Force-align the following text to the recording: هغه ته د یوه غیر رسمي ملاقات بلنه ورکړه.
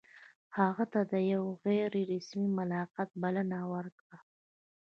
هغه 0.57 0.85
ته 0.93 1.01
د 1.11 1.13
یوه 1.31 1.51
غیر 1.65 1.93
رسمي 2.11 2.47
ملاقات 2.59 3.09
بلنه 3.21 3.59
ورکړه. 3.73 4.17